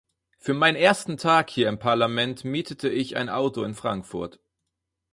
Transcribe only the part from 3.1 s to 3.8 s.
ein Auto in